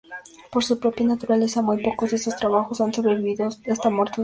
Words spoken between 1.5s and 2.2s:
muy pocos de